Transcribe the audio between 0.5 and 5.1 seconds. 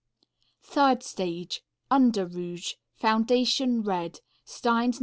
Third stage. Under rouge; foundation red; Stein's No.